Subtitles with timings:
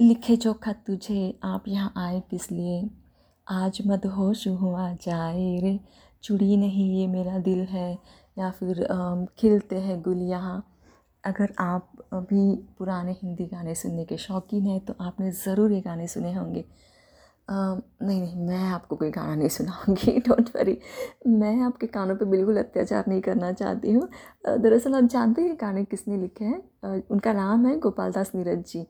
[0.00, 2.88] लिखे जो खत तुझे आप यहाँ आए किस लिए?
[3.46, 5.78] आज मदहोश हुआ जाए रे।
[6.24, 7.92] चुड़ी नहीं ये मेरा दिल है,
[8.36, 8.86] या फिर
[9.38, 10.62] खिलते हैं गुल यहाँ।
[11.24, 16.06] अगर आप अभी पुराने हिंदी गाने सुनने के शौकीन हैं तो आपने ज़रूर ये गाने
[16.08, 16.64] सुने होंगे।
[17.50, 20.78] नहीं नहीं, मैं आपको कोई गाना नहीं सुनाऊँगी डोंट वरी
[21.28, 24.08] मैं आपके कानों पे बिल्कुल अत्याचार नहीं करना चाहती हूँ।
[24.48, 26.62] दरअसल आप जानते हैं गाने किसने लिखे हैं?
[27.10, 28.86] उनका नाम है गोपाल दास नीरज जी।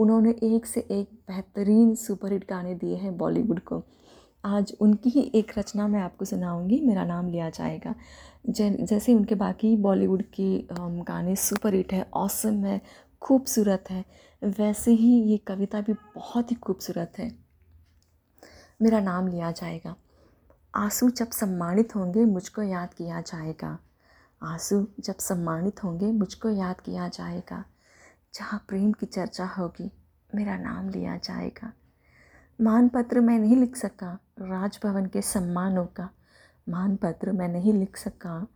[0.00, 3.82] उन्होंने एक से एक बेहतरीन सुपरहिट गाने दिए हैं बॉलीवुड को।
[4.44, 7.94] आज उनकी ही एक रचना मैं आपको सुनाऊँगी। मेरा नाम लिया जाएगा।
[8.50, 12.80] जैसे उनके बाकी बॉलीवुड के गाने सुपर हिट है ऑसम है,
[13.22, 14.04] खूबसूरत है,
[14.44, 17.32] वैसे ही ये कविता भी बहुत ही खूबसूरत है।
[18.82, 19.96] मेरा नाम लिया जाएगा।
[20.74, 23.78] आँसू जब सम्मानित होंगे, मुझको याद किया जाएगा।
[24.42, 27.64] आँसू जब सम्मानित होंगे, मुझको याद किया जाएगा।
[28.34, 29.90] जहाँ प्रेम की चर्चा होगी,
[30.34, 31.72] मेरा नाम लिया जाएगा।
[32.60, 36.10] मानपत्र मैं नहीं लिख सका राजभवन के सम्मानों का।
[36.68, 38.46] मानपत्र मैं नहीं लिख सका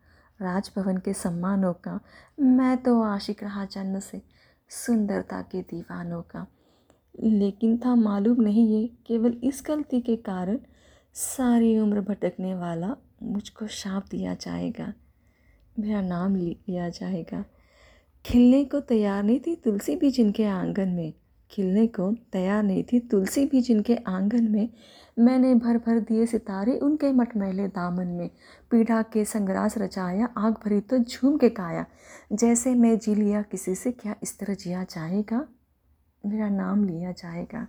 [0.40, 2.00] राजभवन के सम्मानों का।
[2.40, 4.22] मैं तो आशिक रहा जन्म से
[4.68, 6.46] सुंदरता के दीवानों का।
[7.22, 10.58] लेकिन था मालूम नहीं ये, केवल इस गलती के कारण
[11.14, 14.92] सारी उम्र भटकने वाला मुझको शाप दिया जाएगा।
[15.78, 17.44] मेरा नाम लिया जाएगा।
[18.24, 21.12] खिलने को तैयार नहीं थी तुलसी भी जिनके आँगन में,
[21.50, 24.68] खिलने को तैयार नहीं थी तुलसी भी जिनके आँगन में,
[25.18, 28.30] मैंने भर भर दिए सितारे उनके मटमैले दामन में,
[28.70, 31.86] पीढ़ा के संग्रास रचाया, आग भरी तो झूम के काया,
[32.32, 35.48] जैसे मैं जी लिया किसी से, क्या इस तरह जिया जाएगा?
[36.26, 37.66] मेरा नाम लिया जाएगा।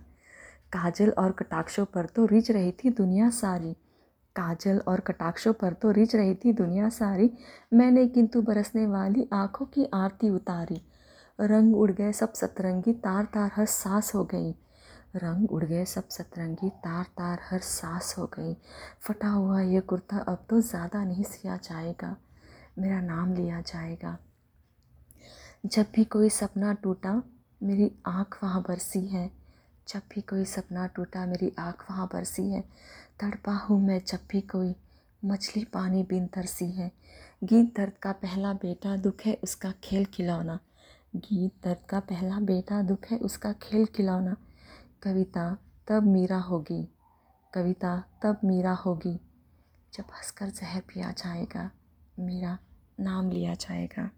[0.72, 3.76] काजल और कटाक्षों पर तो रिझ रही थी दुनिया सारी
[4.36, 7.30] काजल और कटाक्षों पर तो रिझ रही थी दुनिया सारी।
[7.72, 10.80] मैंने किंतु बरसने वाली आँखों की आरती उतारी।
[11.38, 14.54] रंग उड़ गए सब सतरंगी, तार तार हर सांस हो गई।
[15.16, 18.54] रंग उड़ गए सब सतरंगी, तार तार हर सांस हो गई।
[19.00, 22.16] फटा हुआ ये कुर्ता अब तो ज़्यादा नहीं सिया जाएगा।
[22.78, 24.16] मेरा नाम लिया जाएगा।
[25.66, 27.22] जब भी कोई सपना टूटा,
[27.62, 29.30] मेरी आँख वहाँ बरसी है।
[29.88, 32.60] जब भी कोई सपना टूटा, मेरी आँख वहाँ बरसी है।
[33.20, 34.74] तड़पा हूँ मैं जब भी कोई
[35.24, 36.92] मछली पानी बिन तरसी है।
[37.44, 40.58] गीत दर्द का पहला बेटा दुख है उसका खेल खिलौना।
[41.16, 44.36] गीत दर्द का पहला बेटा दुख है उसका खेल खिलौना।
[45.02, 45.56] कविता,
[45.88, 46.88] तब मीरा होगी।
[47.54, 49.20] कविता, तब मीरा होगी।
[49.94, 51.70] जब हंसकर जहर पिया जाएगा,
[52.18, 52.58] मेरा
[53.00, 54.10] नाम लिया जाएगा।